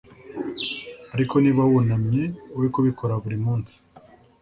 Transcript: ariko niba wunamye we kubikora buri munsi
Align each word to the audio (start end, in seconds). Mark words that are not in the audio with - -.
ariko 1.13 1.35
niba 1.43 1.61
wunamye 1.69 2.23
we 2.59 2.67
kubikora 2.73 3.13
buri 3.23 3.37
munsi 3.45 3.75